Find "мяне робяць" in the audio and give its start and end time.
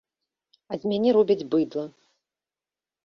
0.93-1.47